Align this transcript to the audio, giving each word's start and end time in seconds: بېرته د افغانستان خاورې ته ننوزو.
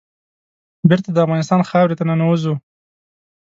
بېرته 0.89 1.09
د 1.11 1.17
افغانستان 1.25 1.61
خاورې 1.69 1.95
ته 1.99 2.03
ننوزو. 2.09 2.53